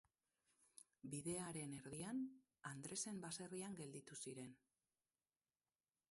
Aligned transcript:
Bidearen 1.09 1.75
erdian, 1.79 2.23
Andresen 2.69 3.19
baserrian 3.25 3.75
gelditu 3.81 4.17
ziren. 4.23 4.55